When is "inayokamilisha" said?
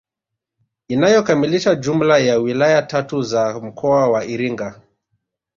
0.87-1.75